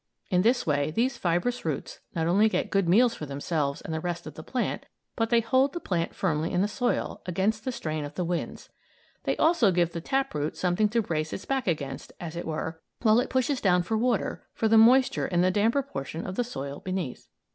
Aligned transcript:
In 0.31 0.41
this 0.41 0.65
way 0.65 0.89
these 0.89 1.19
fibrous 1.19 1.63
roots 1.63 1.99
not 2.15 2.25
only 2.25 2.49
get 2.49 2.71
good 2.71 2.89
meals 2.89 3.13
for 3.13 3.27
themselves 3.27 3.81
and 3.81 3.93
the 3.93 3.99
rest 3.99 4.25
of 4.25 4.33
the 4.33 4.41
plant, 4.41 4.87
but 5.15 5.29
they 5.29 5.41
hold 5.41 5.73
the 5.73 5.79
plant 5.79 6.15
firmly 6.15 6.51
in 6.51 6.63
the 6.63 6.67
soil, 6.67 7.21
against 7.27 7.65
the 7.65 7.71
strain 7.71 8.03
of 8.03 8.15
the 8.15 8.25
winds. 8.25 8.69
They 9.25 9.37
also 9.37 9.69
give 9.69 9.91
the 9.93 10.01
tap 10.01 10.33
root 10.33 10.57
something 10.57 10.89
to 10.89 11.03
brace 11.03 11.33
its 11.33 11.45
back 11.45 11.67
against, 11.67 12.13
as 12.19 12.35
it 12.35 12.47
were, 12.47 12.81
while 13.03 13.19
it 13.19 13.29
pushes 13.29 13.61
down 13.61 13.83
for 13.83 13.95
water, 13.95 14.47
for 14.55 14.67
the 14.67 14.75
moisture 14.75 15.27
in 15.27 15.41
the 15.41 15.51
damper 15.51 15.83
portion 15.83 16.25
of 16.25 16.35
the 16.35 16.43
soil 16.43 16.79
beneath. 16.79 17.27